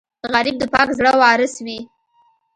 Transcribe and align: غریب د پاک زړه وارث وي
غریب 0.33 0.55
د 0.59 0.63
پاک 0.73 0.89
زړه 0.97 1.11
وارث 1.21 1.53
وي 1.65 1.79